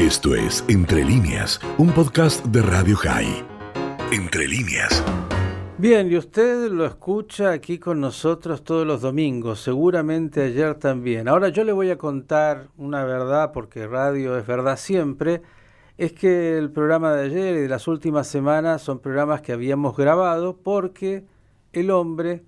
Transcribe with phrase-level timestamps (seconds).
[0.00, 3.44] Esto es Entre líneas, un podcast de Radio High.
[4.10, 5.04] Entre líneas.
[5.76, 11.28] Bien, y usted lo escucha aquí con nosotros todos los domingos, seguramente ayer también.
[11.28, 15.42] Ahora yo le voy a contar una verdad, porque radio es verdad siempre,
[15.98, 19.94] es que el programa de ayer y de las últimas semanas son programas que habíamos
[19.98, 21.26] grabado porque
[21.74, 22.42] el hombre,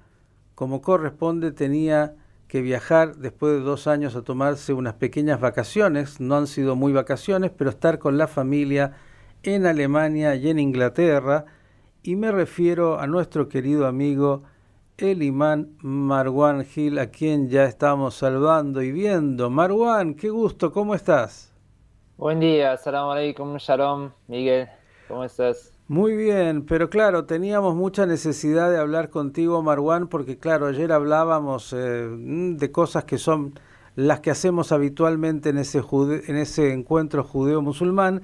[0.55, 2.14] como corresponde, tenía
[2.53, 6.93] que viajar después de dos años a tomarse unas pequeñas vacaciones, no han sido muy
[6.93, 8.93] vacaciones, pero estar con la familia
[9.42, 11.47] en Alemania y en Inglaterra,
[12.02, 14.42] y me refiero a nuestro querido amigo
[14.98, 19.48] el imán Marwan Gil, a quien ya estamos saludando y viendo.
[19.48, 21.55] Marwan, qué gusto, ¿cómo estás?
[22.19, 24.69] Buen día, salam alaikum, shalom, Miguel,
[25.09, 25.72] ¿cómo estás?
[25.92, 31.74] Muy bien, pero claro, teníamos mucha necesidad de hablar contigo, Marwan, porque claro, ayer hablábamos
[31.74, 33.52] eh, de cosas que son
[33.95, 35.83] las que hacemos habitualmente en ese,
[36.28, 38.23] en ese encuentro judeo-musulmán,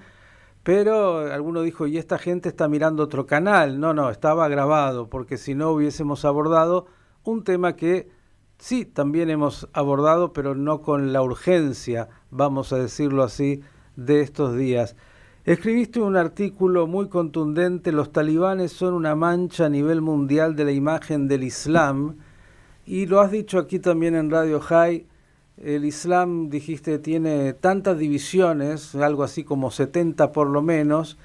[0.63, 3.79] pero alguno dijo, y esta gente está mirando otro canal.
[3.79, 6.87] No, no, estaba grabado, porque si no hubiésemos abordado
[7.23, 8.09] un tema que
[8.57, 13.61] sí, también hemos abordado, pero no con la urgencia, vamos a decirlo así,
[13.95, 14.97] de estos días.
[15.49, 20.73] Escribiste un artículo muy contundente, los talibanes son una mancha a nivel mundial de la
[20.73, 22.17] imagen del Islam,
[22.85, 25.07] y lo has dicho aquí también en Radio High,
[25.57, 31.17] el Islam, dijiste, tiene tantas divisiones, algo así como 70 por lo menos,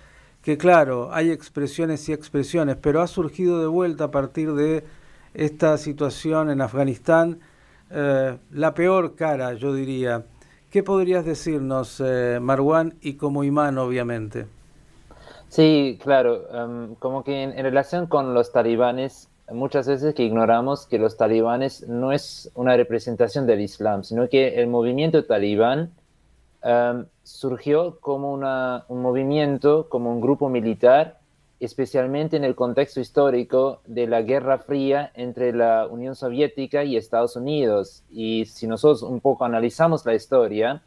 [0.42, 4.86] que claro, hay expresiones y expresiones, pero ha surgido de vuelta a partir de
[5.34, 7.42] esta situación en Afganistán
[7.90, 10.24] eh, la peor cara, yo diría.
[10.74, 14.48] ¿Qué podrías decirnos, eh, Marwan, y como imán, obviamente?
[15.48, 16.50] Sí, claro.
[16.52, 21.88] Em, como que en, relación con los talibanes, muchas veces que ignoramos que los talibanes
[21.88, 25.92] no es una representación del Islam, sino que el movimiento talibán
[26.64, 31.20] em, surgió como una, un movimiento, como un grupo militar
[31.66, 37.36] especialmente en el contexto histórico de la Guerra Fría entre la Unión Soviética y Estados
[37.36, 38.04] Unidos.
[38.10, 40.82] Y si nosotros un poco analizamos la historia,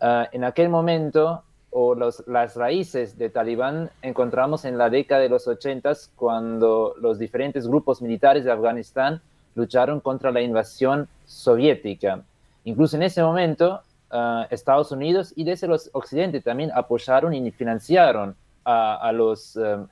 [0.00, 5.46] ah, en aquel momento, o las raíces de Talibán encontramos en la década de los
[5.46, 9.20] 80 cuando los diferentes grupos militares de Afganistán
[9.54, 12.22] lucharon contra la invasión soviética.
[12.64, 13.80] Incluso en ese momento,
[14.10, 19.86] ah, Estados Unidos y desde los occidentes también apoyaron y financiaron a, los em,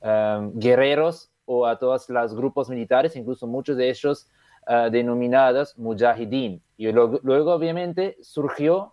[0.00, 4.28] em, guerreros o a todos los grupos militares, incluso muchos de ellos
[4.68, 6.62] uh, denominados mujahideen.
[6.76, 8.92] Y luego, obviamente, surgió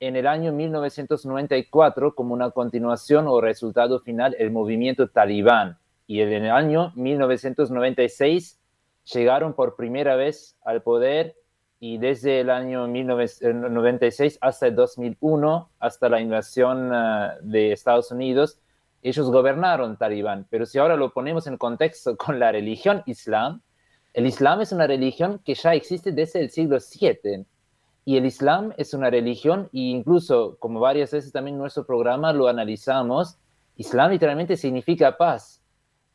[0.00, 5.78] en el año 1994 como una continuación o resultado final el movimiento talibán.
[6.06, 8.58] Y en el año 1996
[9.12, 11.36] llegaron por primera vez al poder
[11.78, 18.58] y desde el año 1996 hasta el 2001, hasta la invasión uh, de Estados Unidos,
[19.02, 23.62] ellos gobernaron Talibán, pero si ahora lo ponemos en contexto con la religión islam,
[24.12, 27.46] el islam es una religión que ya existe desde el siglo VII.
[28.04, 32.32] Y el islam es una religión, e incluso como varias veces también en nuestro programa
[32.32, 33.38] lo analizamos,
[33.76, 35.62] islam literalmente significa paz.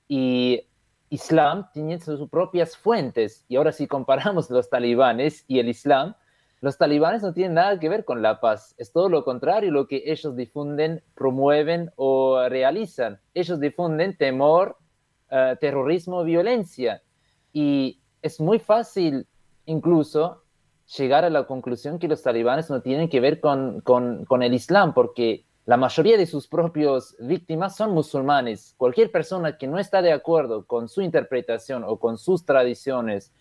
[0.08, 0.68] Y
[1.10, 3.46] islam tiene sus propias fuentes.
[3.48, 6.16] Y ahora si comparamos los talibanes y el islam,
[6.66, 9.86] los talibanes no tienen nada que ver con la paz, es todo lo contrario lo
[9.86, 13.20] que ellos difunden, promueven o realizan.
[13.36, 14.76] Ellos difunden temor,
[15.30, 17.04] eh, terrorismo, violencia.
[17.54, 19.28] Y es muy fácil
[19.68, 20.42] incluso
[20.98, 24.96] llegar a la conclusión que los talibanes no tienen que ver con, con el Islam,
[24.96, 28.74] porque la mayoría de sus propios víctimas son musulmanes.
[28.78, 33.32] Cualquier persona que no está de acuerdo con su interpretación o con sus tradiciones,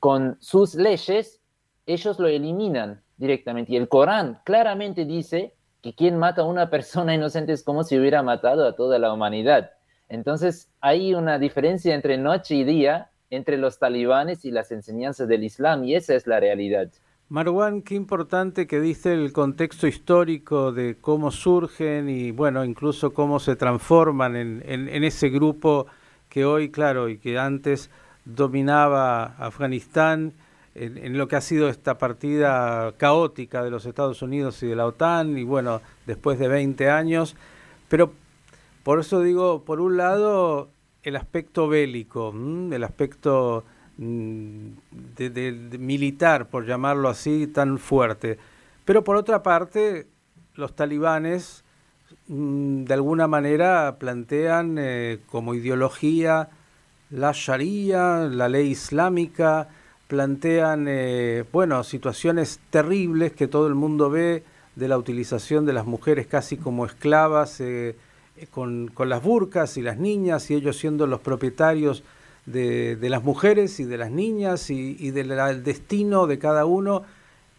[0.00, 1.41] con sus leyes,
[1.86, 3.72] ellos lo eliminan directamente.
[3.72, 7.98] Y el Corán claramente dice que quien mata a una persona inocente es como si
[7.98, 9.70] hubiera matado a toda la humanidad.
[10.08, 15.42] Entonces hay una diferencia entre noche y día entre los talibanes y las enseñanzas del
[15.42, 16.90] Islam y esa es la realidad.
[17.30, 23.40] Marwan, qué importante que diste el contexto histórico de cómo surgen y bueno, incluso cómo
[23.40, 25.86] se transforman en, en ese grupo
[26.28, 27.90] que hoy, claro, y que antes
[28.26, 30.34] dominaba Afganistán
[30.74, 34.86] en, lo que ha sido esta partida caótica de los Estados Unidos y de la
[34.86, 37.36] OTAN, y bueno, después de 20 años.
[37.88, 38.12] Pero
[38.82, 40.70] por eso digo, por un lado,
[41.02, 42.34] el aspecto bélico,
[42.70, 43.64] el aspecto
[43.98, 44.66] mm,
[45.16, 48.38] de, militar, por llamarlo así, tan fuerte.
[48.84, 50.06] Pero por otra parte,
[50.54, 51.64] los talibanes
[52.28, 56.48] mm, de alguna manera plantean eh, como ideología
[57.12, 59.68] la Sharia, la ley islámica,
[60.12, 64.42] plantean, eh, bueno, situaciones terribles que todo el mundo ve,
[64.76, 67.96] de la utilización de las mujeres casi como esclavas, eh,
[68.50, 72.02] con, las burcas y las niñas, y ellos siendo los propietarios
[72.44, 77.04] de, las mujeres y de las niñas y, del destino de cada uno.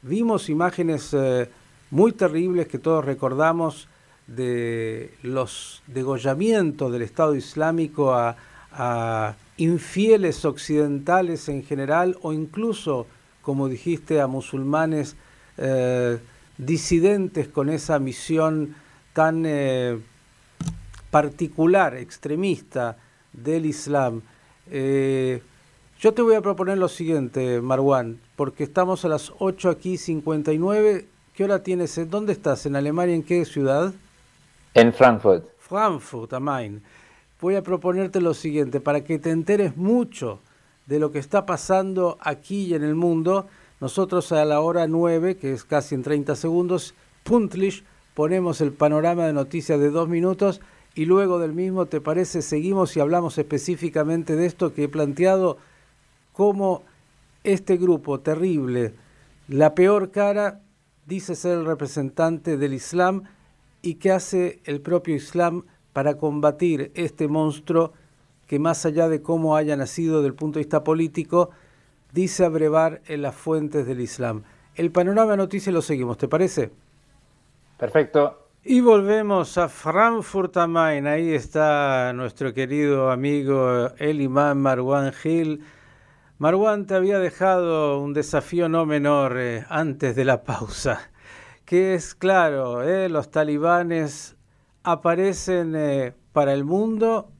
[0.03, 1.50] Vimos imágenes eh,
[1.89, 3.88] muy terribles que todos recordamos
[4.27, 8.35] de los degollamientos del Estado Islámico a,
[9.57, 13.07] infieles occidentales en general o incluso,
[13.41, 15.15] como dijiste, a musulmanes
[15.57, 16.19] eh,
[16.57, 18.75] disidentes con esa misión
[19.13, 20.00] tan eh,
[21.11, 22.97] particular, extremista
[23.31, 24.21] del Islam.
[24.71, 25.41] Eh,
[26.00, 31.07] yo te voy a proponer lo siguiente, Marwan, porque estamos a las 8 aquí, 59.
[31.33, 32.09] ¿Qué hora tienes?
[32.09, 32.65] ¿Dónde estás?
[32.65, 33.15] ¿En Alemania?
[33.15, 33.94] ¿En qué ciudad?
[34.73, 35.45] En Frankfurt.
[35.59, 36.50] Frankfurt, am
[37.43, 40.39] Voy a proponerte lo siguiente, para que te enteres mucho
[40.85, 43.47] de lo que está pasando aquí y en el mundo,
[43.81, 46.95] nosotros a la hora 9, que es casi en 30 segundos,
[47.25, 50.61] puntlich, ponemos el panorama de noticias de dos minutos
[50.95, 52.41] y luego del mismo, ¿te parece?
[52.41, 55.57] Seguimos y hablamos específicamente de esto que he planteado,
[56.31, 56.83] cómo
[57.43, 58.93] este grupo terrible,
[59.49, 60.61] la peor cara,
[61.05, 63.23] dice ser el representante del Islam
[63.81, 67.93] y qué hace el propio Islam para combatir este monstruo
[68.47, 71.51] que más allá de cómo haya nacido del punto de vista político,
[72.11, 74.43] dice abrevar en las fuentes del Islam.
[74.75, 76.71] El panorama de noticias lo seguimos, ¿te parece?
[77.77, 78.47] Perfecto.
[78.63, 81.05] Y volvemos a Frankfurt am Main.
[81.05, 85.63] Ahí está nuestro querido amigo el imán Marwan Gil.
[86.37, 91.11] Marwan te había dejado un desafío no menor eh, antes de la pausa,
[91.65, 94.35] que es claro, eh, los talibanes
[94.83, 97.31] aparecen eh, para el mundo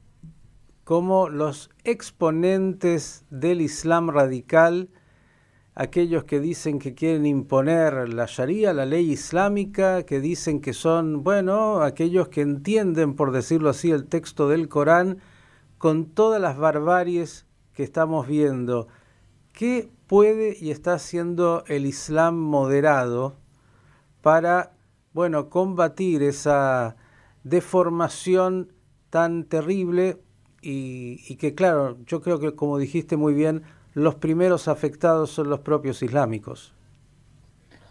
[0.84, 4.90] como los exponentes del Islam radical,
[5.74, 11.24] aquellos que dicen que quieren imponer la Sharia, la ley islámica, que dicen que son,
[11.24, 15.18] bueno, aquellos que entienden, por decirlo así, el texto del Corán,
[15.78, 18.88] con todas las barbaries que estamos viendo.
[19.52, 23.36] ¿Qué puede y está haciendo el Islam moderado
[24.20, 24.72] para,
[25.12, 26.96] bueno, combatir esa
[27.44, 28.72] deformación
[29.10, 30.18] tan terrible
[30.60, 33.62] y, que claro, yo creo que como dijiste muy bien,
[33.92, 36.74] los primeros afectados son los propios islámicos.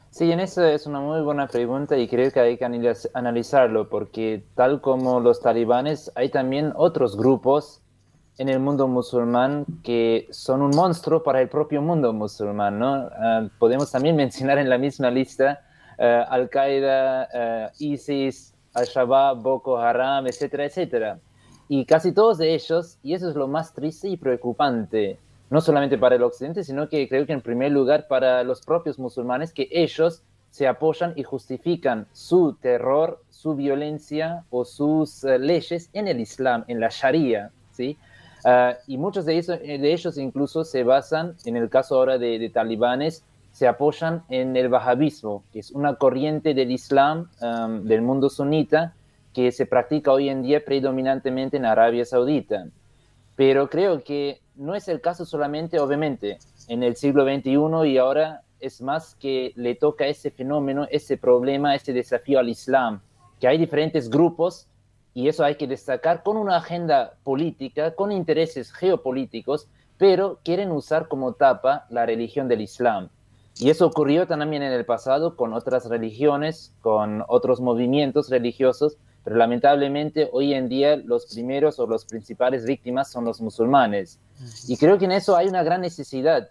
[0.09, 2.65] Sí, en eso es una muy buena pregunta y creo que hay que
[3.13, 7.81] analizarlo porque tal como los talibanes, hay también otros grupos
[8.37, 13.09] en el mundo musulmán que son un monstruo para el propio mundo musulmán, ¿no?
[13.11, 15.61] Ah, podemos también mencionar en la misma lista
[15.99, 21.19] uh, Al-Qaeda, uh, ISIS, Al-Shabaab, Boko Haram, etcétera, etcétera.
[21.69, 25.17] Y casi todos de ellos, y eso es lo más triste y preocupante,
[25.49, 28.99] no solamente para el occidente, sino que creo que en primer lugar para los propios
[28.99, 30.23] musulmanes, que ellos
[30.53, 36.63] se apoyan y justifican su terror, su violencia o sus uh, leyes en el Islam,
[36.67, 37.97] en la Sharia, ¿sí?
[38.45, 43.23] Uh, y muchos de, de, ellos incluso se basan, en el caso ahora de, talibanes,
[43.53, 48.95] se apoyan en el wahabismo, que es una corriente del Islam, um, del mundo sunita,
[49.31, 52.65] que se practica hoy en día predominantemente en Arabia Saudita.
[53.35, 58.41] Pero creo que no es el caso solamente, obviamente, en el siglo XXI y ahora
[58.59, 63.01] es más que le toca ese fenómeno, ese problema, ese desafío al Islam,
[63.39, 64.67] que hay diferentes grupos
[65.13, 69.67] y eso hay que destacar con una agenda política, con intereses geopolíticos,
[69.99, 73.09] pero quieren usar como tapa la religión del Islam.
[73.59, 79.35] Y eso ocurrió también en el pasado con otras religiones, con otros movimientos religiosos, pero
[79.35, 84.19] lamentablemente hoy en día los primeros o los principales víctimas son los musulmanes.
[84.67, 86.49] Y creo que en eso hay una gran necesidad.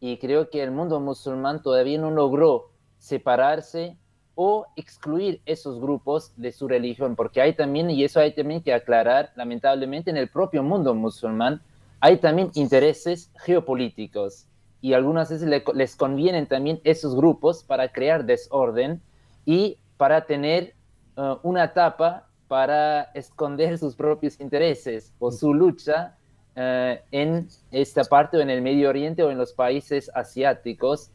[0.00, 3.98] Y creo que el mundo musulmán todavía no logró separarse
[4.36, 8.72] o excluir esos grupos de su religión, porque hay también, y eso hay también que
[8.72, 11.62] aclarar, lamentablemente en el propio mundo musulmán,
[12.00, 14.46] hay también intereses geopolíticos
[14.84, 19.00] y algunas veces les convienen también esos grupos para crear desorden
[19.46, 20.74] y para tener
[21.16, 26.18] uh, una etapa para esconder sus propios intereses o su lucha
[26.54, 31.10] uh, en esta parte o en el Medio Oriente o en los países asiáticos.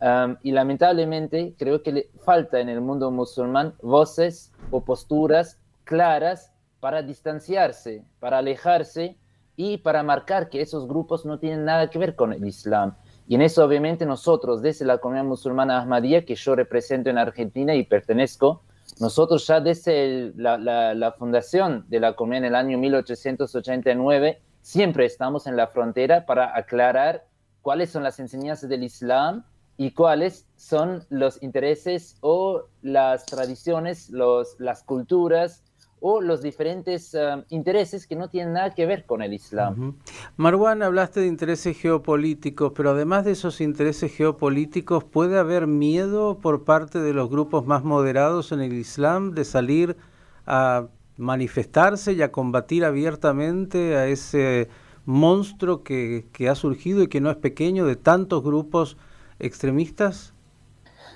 [0.00, 6.52] Um, y lamentablemente creo que le falta en el mundo musulmán voces o posturas claras
[6.80, 9.16] para distanciarse, para alejarse
[9.54, 12.96] y para marcar que esos grupos no tienen nada que ver con el Islam.
[13.28, 17.74] Y en eso obviamente nosotros desde la comunidad musulmana Ahmadiyya, que yo represento en Argentina
[17.74, 18.62] y pertenezco,
[19.00, 25.56] nosotros ya desde la, fundación de la comunidad en el año 1889, siempre estamos en
[25.56, 27.24] la frontera para aclarar
[27.62, 29.44] cuáles son las enseñanzas del Islam
[29.76, 35.64] y cuáles son los intereses o las tradiciones, los, las culturas
[36.02, 39.94] o los diferentes eh, intereses que no tienen nada que ver con el Islam.
[40.36, 46.64] Marwan, hablaste de intereses geopolíticos, pero además de esos intereses geopolíticos, ¿puede haber miedo por
[46.64, 49.96] parte de los grupos más moderados en el Islam de salir
[50.44, 54.68] a manifestarse y a combatir abiertamente a ese
[55.04, 58.96] monstruo que ha surgido y que no es pequeño de tantos grupos
[59.38, 60.31] extremistas?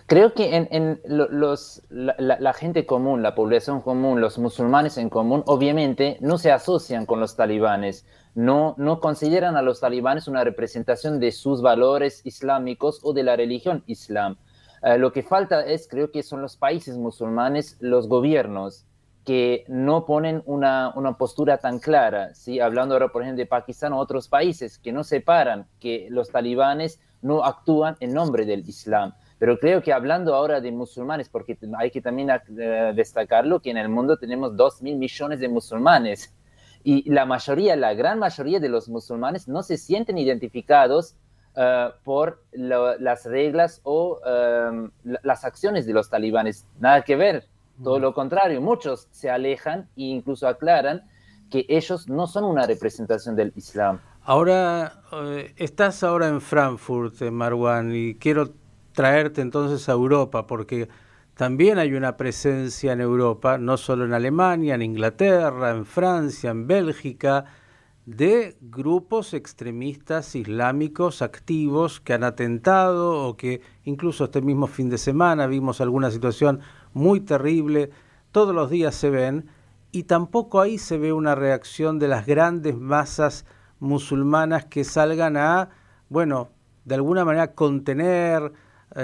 [0.06, 6.16] Creo que en, los, la, gente común, la población común, los musulmanes en común, obviamente
[6.20, 11.32] no se asocian con los talibanes, no, no consideran a los talibanes una representación de
[11.32, 14.36] sus valores islámicos o de la religión islam.
[14.82, 18.84] Eh, lo que falta es, creo que son los países musulmanes, los gobiernos,
[19.24, 22.60] que no ponen una, una, postura tan clara, ¿sí?
[22.60, 27.00] hablando ahora, por ejemplo, de Pakistán o otros países, que no separan que los talibanes
[27.22, 29.14] no actúan en nombre del Islam.
[29.38, 33.76] Pero creo que hablando ahora de musulmanes, porque hay que también eh, destacarlo, que en
[33.76, 36.34] el mundo tenemos dos mil millones de musulmanes
[36.88, 41.16] y la mayoría, la gran mayoría de los musulmanes no se sienten identificados
[41.56, 46.64] eh, por las reglas o em, las acciones de los talibanes.
[46.78, 47.48] Nada que ver,
[47.82, 51.02] todo lo contrario, muchos se alejan e incluso aclaran
[51.50, 54.00] que ellos no son una representación del Islam.
[54.22, 58.54] Ahora, eh, estás ahora en Frankfurt, Marwan, y quiero
[58.96, 60.88] traerte entonces a Europa, porque
[61.34, 66.66] también hay una presencia en Europa, no solo en Alemania, en Inglaterra, en Francia, en
[66.66, 67.44] Bélgica,
[68.06, 74.96] de grupos extremistas islámicos activos que han atentado o que incluso este mismo fin de
[74.96, 76.60] semana vimos alguna situación
[76.94, 77.90] muy terrible,
[78.32, 79.50] todos los días se ven
[79.92, 83.44] y tampoco ahí se ve una reacción de las grandes masas
[83.78, 85.68] musulmanas que salgan a,
[86.08, 86.48] bueno,
[86.86, 88.52] de alguna manera contener,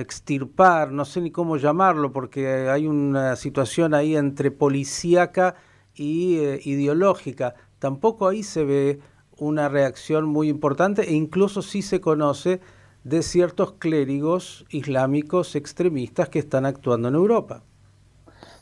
[0.00, 5.54] extirpar, no sé ni cómo llamarlo, porque hay una situación ahí entre policíaca
[5.94, 7.54] y eh, ideológica.
[7.78, 9.00] Tampoco ahí se ve
[9.38, 12.61] una reacción muy importante e incluso sí se conoce
[13.04, 17.62] de ciertos clérigos islámicos extremistas que están actuando en Europa.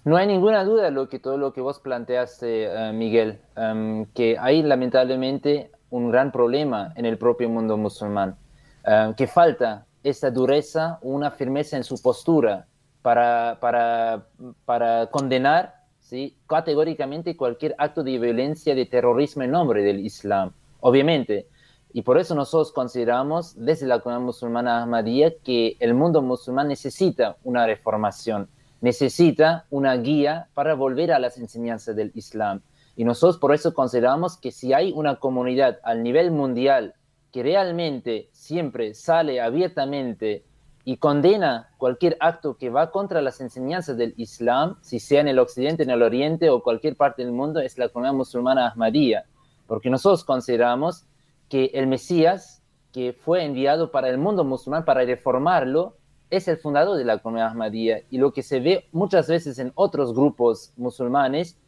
[0.05, 4.39] No hay ninguna duda lo que todo lo que vos planteaste, eh, Miguel, em, que
[4.39, 8.37] hay lamentablemente un gran problema en el propio mundo musulmán,
[8.85, 12.67] em, que falta esa dureza, una firmeza en su postura
[13.03, 14.27] para, para,
[14.65, 16.37] para condenar ¿sí?
[16.47, 20.53] categóricamente cualquier acto de violencia, de terrorismo en nombre del Islam.
[20.81, 21.47] Obviamente,
[21.93, 27.37] y por eso nosotros consideramos desde la comunidad musulmana Ahmadiyya que el mundo musulmán necesita
[27.43, 28.49] una reformación,
[28.81, 32.61] necesita una guía para volver a las enseñanzas del Islam.
[32.97, 36.95] Y nosotros por eso consideramos que si hay una comunidad al nivel mundial
[37.33, 40.45] que realmente siempre sale abiertamente
[40.85, 45.39] y condena cualquier acto que va contra las enseñanzas del Islam, si sea en el
[45.39, 49.27] occidente, en el oriente o cualquier parte del mundo, es la comunidad musulmana Ahmadiyya.
[49.67, 51.05] Porque nosotros consideramos
[51.49, 55.97] que el Mesías, que fue enviado para el mundo musulmán para reformarlo,
[56.31, 58.03] es el fundador de la comunidad Ahmadiyya.
[58.11, 61.59] Y lo que se ve muchas veces en otros grupos musulmanes,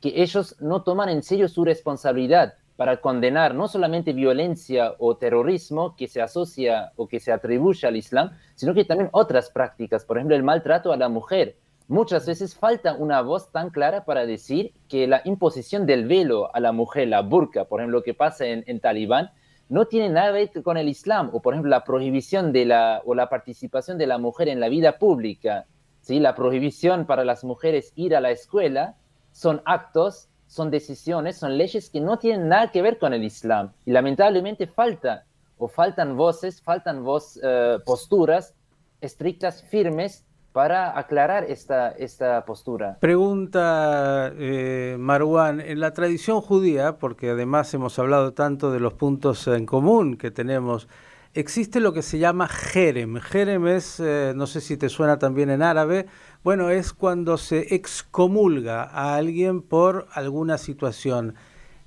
[0.00, 5.94] que ellos no toman en serio su responsabilidad para condenar no solamente violencia o terrorismo
[5.96, 10.16] que se asocia o que se atribuye al Islam, sino que también otras prácticas, por
[10.16, 11.58] ejemplo, el maltrato a la mujer.
[11.88, 16.58] Muchas veces falta una voz tan clara para decir que la imposición del velo a
[16.58, 19.30] la mujer, la burka, por ejemplo, lo que pasa en, en Talibán,
[19.68, 23.02] no tiene nada que ver con el Islam, o por ejemplo la prohibición de la,
[23.04, 25.66] o la participación de la mujer en la vida pública,
[26.00, 26.18] ¿sí?
[26.18, 28.96] la prohibición para las mujeres ir a la escuela,
[29.32, 33.70] son actos son decisiones, son leyes que no tienen nada que ver con el Islam.
[33.86, 35.24] Y lamentablemente falta,
[35.58, 38.52] o faltan voces, faltan voz, eh, posturas
[39.00, 42.98] estrictas, firmes, para aclarar esta, esta postura.
[42.98, 49.46] Pregunta eh, Marwan, en la tradición judía, porque además hemos hablado tanto de los puntos
[49.46, 50.88] en común que tenemos,
[51.34, 53.16] existe lo que se llama jerem.
[53.20, 56.06] Jerem es, eh, no sé si te suena también en árabe,
[56.42, 61.34] bueno, es cuando se excomulga a alguien por alguna situación.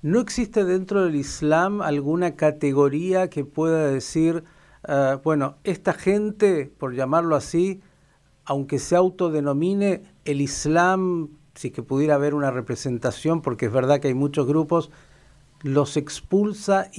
[0.01, 4.43] ¿No existe dentro del Islam alguna categoría que pueda decir,
[4.88, 7.81] eh, bueno, esta gente, por llamarlo así,
[8.45, 14.09] aunque se autodenomine el Islam, si que pudiera haber una representación, porque es verdad que
[14.09, 14.91] hay muchos grupos,
[15.62, 16.89] los expulsa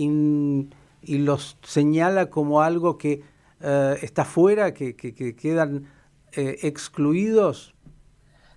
[1.06, 3.22] y, los señala como algo que
[3.60, 5.86] eh, está fuera, que, que, que quedan
[6.32, 7.74] eh, excluidos?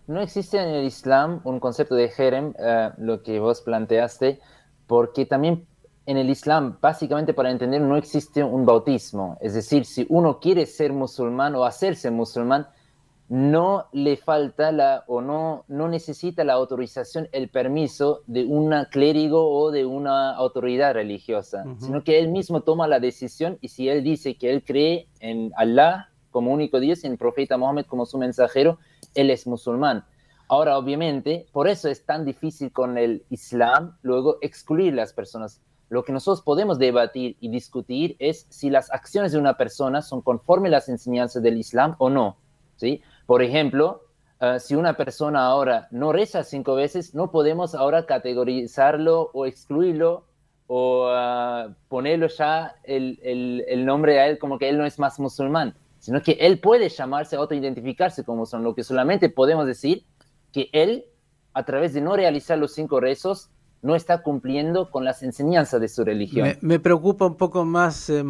[0.08, 4.40] No existe en el Islam un concepto de jerem, eh, lo que vos planteaste,
[4.88, 5.68] porque también
[6.06, 9.38] en el Islam, básicamente para entender, no existe un bautismo.
[9.42, 12.68] Es decir, si uno quiere ser musulmán o hacerse musulmán,
[13.30, 19.50] no le falta la o no, no necesita la autorización, el permiso de un clérigo
[19.50, 24.04] o de una autoridad religiosa, sino que él mismo toma la decisión y si él
[24.04, 28.06] dice que él cree en Allah como único Dios y en el profeta Mohammed como
[28.06, 28.80] su mensajero,
[29.14, 30.06] él es musulmán.
[30.48, 35.60] Ahora, obviamente, por eso es tan difícil con el Islam luego excluir las personas.
[35.90, 40.22] Lo que nosotros podemos debatir y discutir es si las acciones de una persona son
[40.22, 42.38] conforme a las enseñanzas del Islam o no.
[42.78, 43.02] ¿sí?
[43.28, 44.06] Por ejemplo,
[44.40, 50.26] eh, si una persona ahora no reza cinco veces, no podemos ahora categorizarlo o excluirlo
[50.70, 55.18] o uh, ponerlo ya el, el, nombre a él como que él no es más
[55.18, 58.66] musulmán, sino que él puede llamarse, autoidentificarse como musulmán.
[58.66, 60.06] Lo que solamente podemos decir
[60.52, 61.06] que él,
[61.54, 63.50] a través de no realizar los cinco rezos,
[63.82, 66.58] no está cumpliendo con las enseñanzas de su religión.
[66.62, 68.24] Me, preocupa un poco más, eh,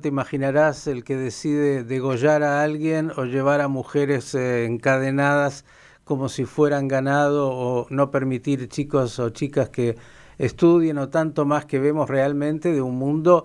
[0.00, 5.64] te imaginarás el que decide degollar a alguien o llevar a mujeres eh, encadenadas
[6.04, 9.96] como si fueran ganado o no permitir chicos o chicas que
[10.38, 13.44] estudien o tanto más que vemos realmente de un mundo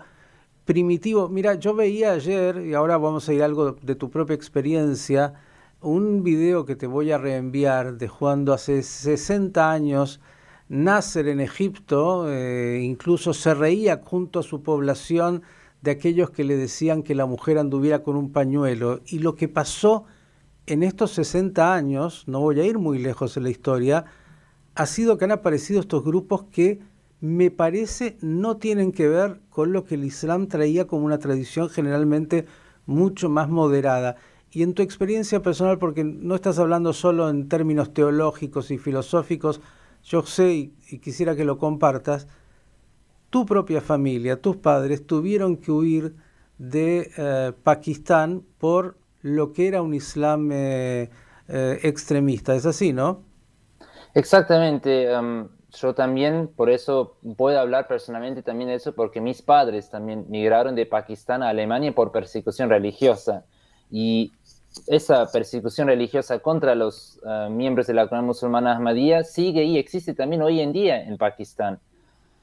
[0.65, 1.29] primitivo.
[1.29, 5.33] Mira, yo veía ayer, y ahora vamos a ir algo de tu propia experiencia,
[5.81, 10.19] un video que te voy a reenviar de cuando hace 60 años
[10.69, 15.43] Nasser en Egipto eh, incluso se reía junto a su población
[15.81, 19.01] de aquellos que le decían que la mujer anduviera con un pañuelo.
[19.05, 20.05] Y lo que pasó
[20.65, 24.05] en estos 60 años, no voy a ir muy lejos en la historia,
[24.75, 26.79] ha sido que han aparecido estos grupos que
[27.19, 31.69] me parece no tienen que ver con lo que el Islam traía como una tradición
[31.69, 32.45] generalmente
[32.85, 34.17] mucho más moderada.
[34.51, 39.61] Y en tu experiencia personal, porque no estás hablando solo en términos teológicos y filosóficos,
[40.07, 42.27] yo sé y, quisiera que lo compartas,
[43.29, 46.15] tu propia familia, tus padres tuvieron que huir
[46.57, 51.09] de eh, Pakistán por lo que era un Islam eh,
[51.49, 52.55] eh, extremista.
[52.55, 53.21] ¿Es así, no?
[54.13, 55.11] Exactamente.
[55.11, 60.25] Em, yo también, por eso puedo hablar personalmente también de eso, porque mis padres también
[60.29, 63.43] migraron de Pakistán a Alemania por persecución religiosa.
[63.91, 64.31] Y
[64.87, 70.13] esa persecución religiosa contra los ah, miembros de la comunidad musulmana Ahmadiyya sigue y existe
[70.13, 71.79] también hoy en día en Pakistán.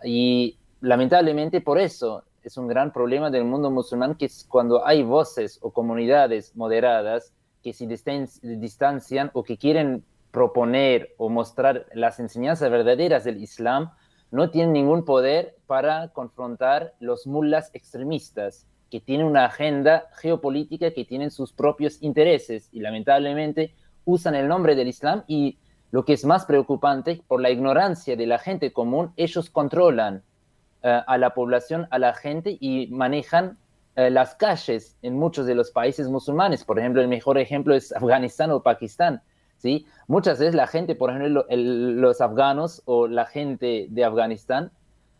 [0.02, 5.02] Y lamentablemente por eso es un gran problema del mundo musulmán que es cuando hay
[5.02, 12.70] voces o comunidades moderadas que se distancian o que quieren proponer o mostrar las enseñanzas
[12.70, 13.92] verdaderas del Islam,
[14.30, 21.04] no tienen ningún poder para confrontar los mulas extremistas que tienen una agenda geopolítica, que
[21.04, 25.58] tienen sus propios intereses y lamentablemente usan el nombre del Islam y
[25.90, 30.22] lo que es más preocupante, por la ignorancia de la gente común, ellos controlan
[30.84, 33.58] eh, a la población, a la gente y manejan
[33.96, 36.62] eh, las calles en muchos de los países musulmanes.
[36.62, 39.22] Por ejemplo, el mejor ejemplo es Afganistán o Pakistán.
[39.56, 39.86] ¿sí?
[40.06, 44.70] Muchas veces la gente, por ejemplo, los afganos o la gente de Afganistán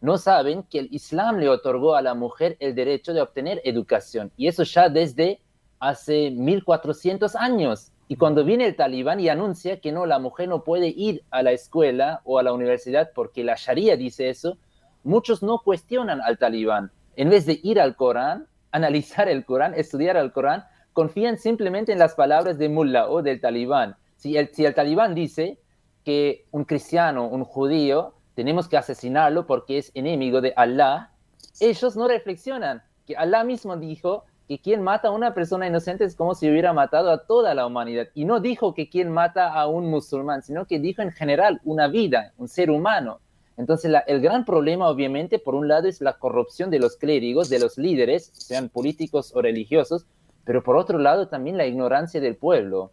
[0.05, 4.31] no saben que el Islam le otorgó a la mujer el derecho de obtener educación.
[4.37, 5.41] Y eso ya desde
[5.81, 7.91] hace 1400 años.
[8.07, 11.43] Y cuando viene el talibán y anuncia que no, la mujer no puede ir a
[11.43, 14.59] la escuela o a la universidad porque la Sharia dice eso,
[15.05, 16.93] muchos no cuestionan al talibán.
[17.17, 21.99] En vez de ir al Corán, analizar el Corán, estudiar el Corán, confían simplemente en
[21.99, 23.97] las palabras de mullah o del talibán.
[24.17, 25.59] Si el, si el talibán dice
[26.05, 31.13] que un cristiano, un judío, tenemos que asesinarlo porque es enemigo de Allah,
[31.61, 36.17] ellos no reflexionan que Allah mismo dijo que quien mata a una persona inocente es
[36.17, 38.09] como si hubiera matado a toda la humanidad.
[38.15, 41.89] Y no dijo que quien mata a un musulmán, sino que dijo en general una
[41.89, 43.21] vida, un ser humano.
[43.57, 47.61] Entonces el gran problema obviamente por un lado es la corrupción de los clérigos, de
[47.61, 50.07] los líderes, sean políticos o religiosos,
[50.45, 52.91] pero por otro lado también la ignorancia del pueblo.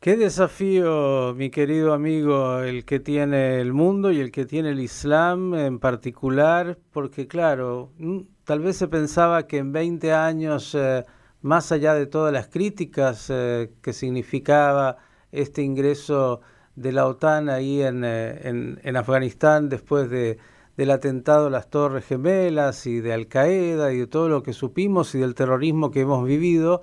[0.00, 4.80] Qué desafío, mi querido amigo, el que tiene el mundo y el que tiene el
[4.80, 11.04] Islam en particular, porque claro, mm, tal vez se pensaba que en 20 años, eh,
[11.40, 14.98] más allá de todas las críticas eh, que significaba
[15.32, 16.40] este ingreso
[16.76, 20.38] de la OTAN ahí en, eh, en, Afganistán después de,
[20.76, 24.52] del atentado a las Torres Gemelas y de Al Qaeda y de todo lo que
[24.52, 26.82] supimos y del terrorismo que hemos vivido,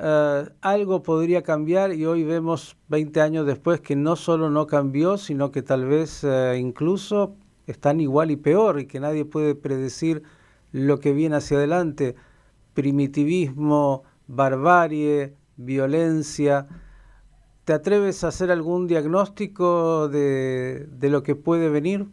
[0.00, 5.18] eh, algo podría cambiar y hoy vemos 20 años después que no solo no cambió,
[5.18, 7.34] sino que tal vez eh, incluso
[7.66, 10.22] están igual y peor y que nadie puede predecir
[10.70, 12.14] lo que viene hacia adelante.
[12.74, 16.68] Primitivismo, barbarie, violencia.
[17.64, 22.06] ¿Te atreves a hacer algún diagnóstico de, de lo que puede venir?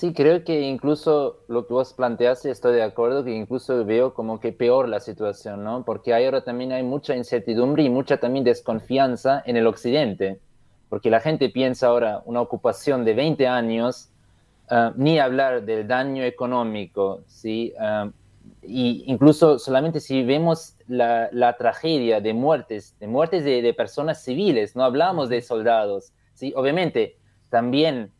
[0.00, 4.40] Sí, creo que incluso lo que vos planteaste, estoy de acuerdo, que incluso veo como
[4.40, 5.84] que peor la situación, ¿no?
[5.84, 10.40] Porque ahora también hay mucha incertidumbre y mucha también desconfianza en el occidente,
[10.88, 14.08] porque la gente piensa ahora una ocupación de 20 años,
[14.70, 17.74] ah, ni hablar del daño económico, ¿sí?
[17.78, 18.10] Uh,
[18.62, 24.24] y incluso solamente si vemos la, la, tragedia de muertes, de muertes de, de personas
[24.24, 26.54] civiles, no hablamos de soldados, ¿sí?
[26.56, 27.18] Obviamente,
[27.50, 28.12] también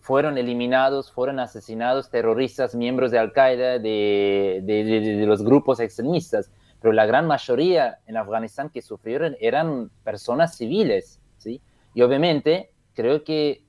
[0.00, 7.06] fueron eliminados, fueron asesinados terroristas, miembros de Al-Qaeda, de, de, los grupos extremistas, pero la
[7.06, 11.60] gran mayoría en Afganistán que sufrieron eran personas civiles, ¿sí?
[11.94, 13.64] Y obviamente creo que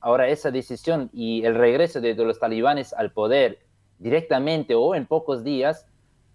[0.00, 3.58] ahora esa decisión y el regreso de, los talibanes al poder
[3.98, 5.86] directamente o en pocos días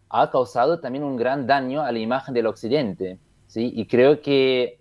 [0.10, 3.72] ha causado también un gran daño a la imagen del Occidente, ¿sí?
[3.74, 4.80] Y creo que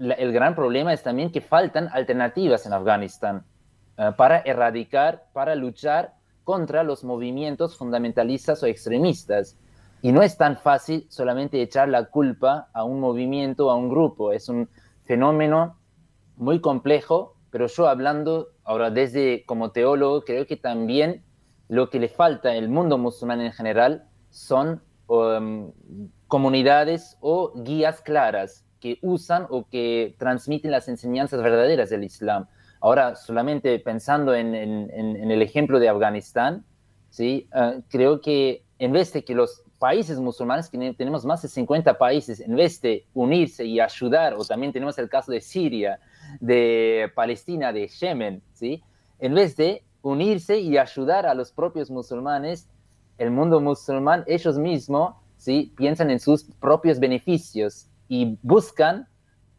[0.00, 3.44] el gran problema es también que faltan alternativas en Afganistán
[3.98, 9.58] eh, para erradicar, para luchar contra los movimientos fundamentalistas o extremistas.
[10.02, 14.32] Y no es tan fácil solamente echar la culpa a un movimiento, a un grupo.
[14.32, 14.70] Es un
[15.04, 15.76] fenómeno
[16.36, 21.22] muy complejo, pero yo hablando ahora desde como teólogo, creo que también
[21.68, 25.72] lo que le falta al mundo musulmán en general son um,
[26.26, 32.46] comunidades o guías claras que usan o que transmiten las enseñanzas verdaderas del Islam.
[32.80, 36.64] Ahora, solamente pensando en, el ejemplo de Afganistán,
[37.10, 37.46] ¿sí?
[37.52, 41.98] Ah, creo que en vez de que los países musulmanes, que tenemos más de 50
[41.98, 46.00] países, en vez de unirse y ayudar, o también tenemos el caso de Siria,
[46.40, 48.82] de Palestina, de Yemen, ¿sí?
[49.18, 52.68] en vez de unirse y ayudar a los propios musulmanes,
[53.18, 55.72] el mundo musulmán, ellos mismos, ¿sí?
[55.76, 59.06] piensan en sus propios beneficios y buscan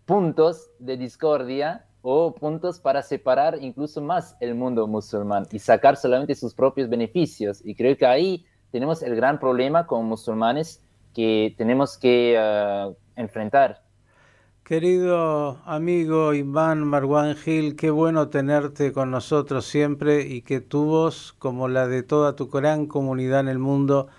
[0.06, 6.36] puntos de discordia o puntos para separar incluso más el mundo musulmán y sacar solamente
[6.36, 7.62] sus propios beneficios.
[7.64, 10.84] Y creo que ahí tenemos el gran problema como musulmanes
[11.14, 13.84] que tenemos que uh, enfrentar.
[14.66, 21.34] Querido amigo Iván Marwan Gil, qué bueno tenerte con nosotros siempre y que tu voz,
[21.40, 24.10] como la de toda tu gran comunidad en el mundo,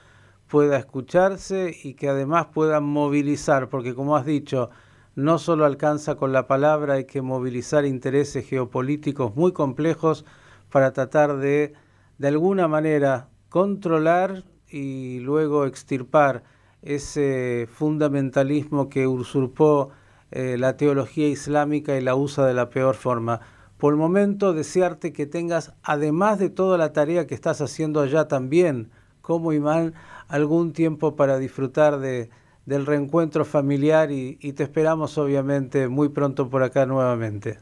[0.52, 4.68] pueda escucharse y que además pueda movilizar, porque como has dicho,
[5.14, 10.26] no solo alcanza con la palabra, hay que movilizar intereses geopolíticos muy complejos
[10.70, 11.72] para tratar de,
[12.18, 16.42] de alguna manera, controlar y luego extirpar
[16.82, 19.88] ese fundamentalismo que usurpó
[20.32, 23.40] eh, la teología islámica y la usa de la peor forma.
[23.78, 28.28] Por el momento, desearte que tengas, además de toda la tarea que estás haciendo allá
[28.28, 28.90] también,
[29.22, 29.94] como imán,
[30.28, 32.28] algún tiempo para disfrutar de,
[32.66, 37.58] del reencuentro familiar y, te esperamos obviamente muy pronto por acá nuevamente.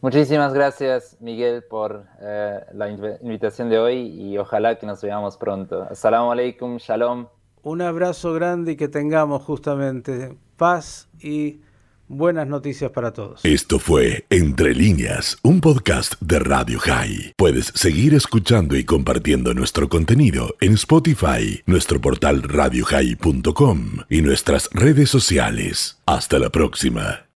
[0.00, 5.86] Muchísimas gracias Miguel por eh, la invitación de hoy y ojalá que nos veamos pronto.
[5.88, 7.26] Assalamu alaikum, shalom.
[7.62, 11.60] Un abrazo grande y que tengamos justamente paz y
[12.08, 13.44] buenas noticias para todos.
[13.44, 17.32] Esto fue Entre líneas, un podcast de Radio High.
[17.36, 25.10] Puedes seguir escuchando y compartiendo nuestro contenido en Spotify, nuestro portal radiohigh.com y nuestras redes
[25.10, 25.98] sociales.
[26.06, 27.26] Hasta la próxima.